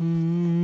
Mm, 0.00 0.57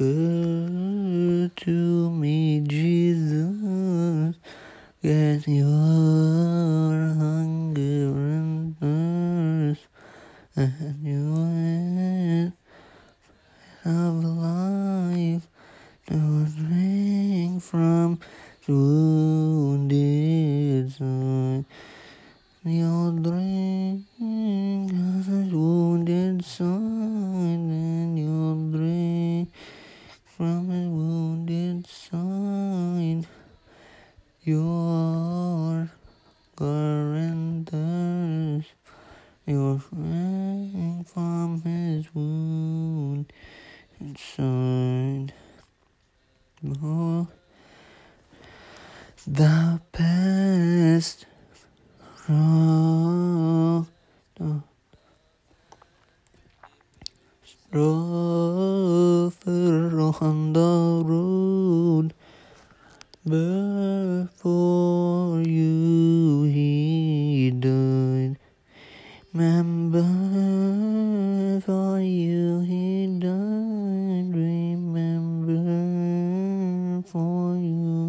Good 0.00 1.54
to 1.56 2.10
me, 2.10 2.60
Jesus. 2.60 4.34
Get 5.02 5.46
your 5.46 7.12
hunger 7.20 8.08
and 8.16 8.78
thirst, 8.80 9.86
and 10.56 11.04
you 11.06 11.32
will 11.34 12.52
have 13.84 14.14
life. 14.24 15.46
Don't 16.06 16.48
drink 16.56 17.62
from 17.62 18.20
the 18.66 18.72
Your 34.50 35.86
guarantors, 36.56 37.74
your 39.46 39.76
drink 39.78 41.06
from 41.06 41.62
his 41.62 42.12
wounded 42.12 43.32
side. 44.18 45.32
Oh, 46.82 47.28
the 49.24 49.80
past 49.92 51.26
rock, 52.28 53.86
the 54.34 54.62
rougher 59.92 60.69
Remember 69.32 70.02
for 71.60 72.00
you 72.00 72.62
he 72.62 73.06
died. 73.20 74.34
Remember 74.34 75.62
for 77.06 77.56
you 77.56 77.99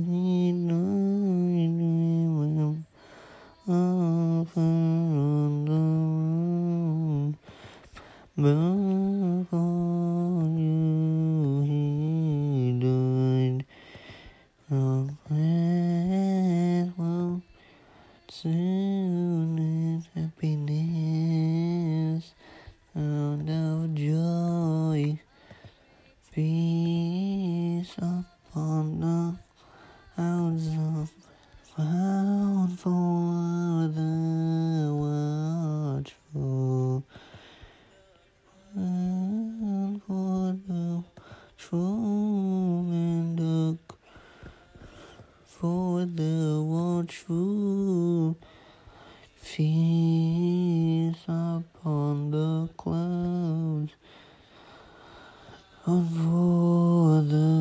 and 55.86 56.08
for 56.10 57.22
the 57.22 57.52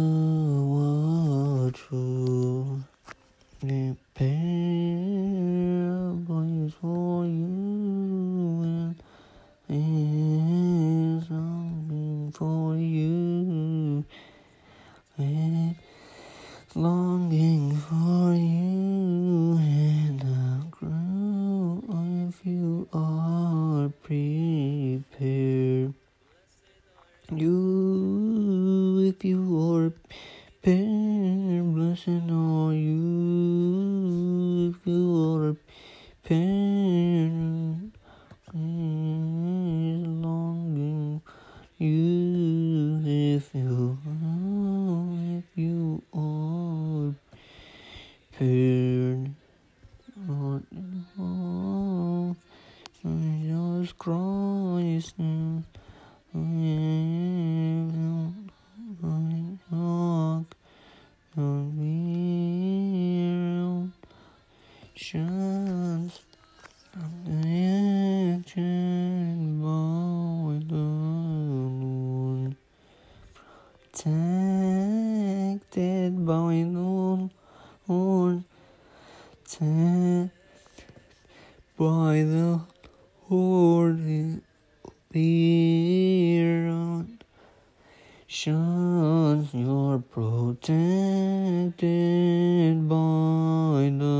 place 4.14 4.60
for 6.80 7.25
you 7.25 8.94
and 9.69 10.44
for 12.34 12.76
you 12.76 14.04
and 15.16 15.75
longing 16.75 17.76
for 17.76 18.00
if 29.20 29.25
you 29.26 29.44
are 29.60 29.91
prepared, 30.62 31.75
blessed 31.75 32.08
are 32.31 32.72
you. 32.72 34.70
If 34.70 34.86
you 34.86 35.04
are 35.36 35.56
prepared, 36.22 37.91
is 38.54 40.06
longing 40.06 41.20
you. 41.76 43.03
If 43.04 43.54
you 43.54 43.98
are, 44.06 45.38
if 45.38 45.44
you 45.54 46.03
are 46.14 47.14
prepared. 48.32 49.34
Lord, 50.26 50.64
oh, 51.19 52.36
Jesus 53.03 53.92
Christ, 53.92 55.14
chance, 65.00 66.20
the 67.24 67.32
action 68.36 69.62
by 69.62 70.60
the 70.68 70.86
Lord, 71.86 72.54
protected 73.92 74.12
by 76.26 76.52
the 76.68 77.30
Lord, 77.88 78.44
protected 79.47 80.30
by 81.78 82.22
the 82.22 82.60
Lord, 83.30 84.42
the 85.12 85.60
shines 88.32 89.52
you're 89.52 89.98
protected 89.98 90.78
by 92.88 93.91
the 93.98 94.20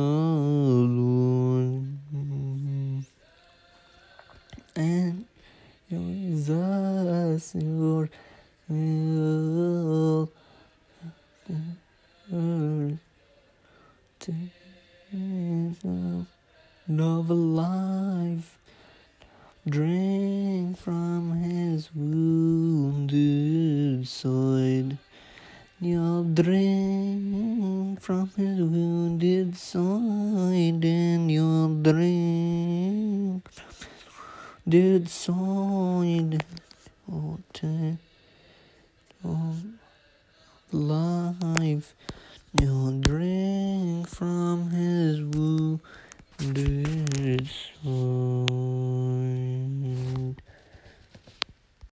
will 8.71 10.31
of 17.21 17.31
life 17.31 18.59
drink 19.69 20.79
from 20.79 21.43
his 21.43 21.91
wounded 21.95 24.09
side. 24.09 24.97
You'll 25.81 26.25
drink 26.25 28.01
from 28.01 28.31
his 28.37 28.61
wounded 28.61 29.57
side 29.57 30.85
and 30.85 31.31
you'll 31.31 31.75
drink 31.83 33.49
did 34.69 35.09
side. 35.09 36.45
Oh, 37.11 37.39
oh, 39.25 39.57
life. 40.73 41.95
You'll 42.61 43.01
drink 43.01 44.09
from 44.09 44.71
his 44.71 45.21
wounded 45.23 45.81
side 47.49 48.00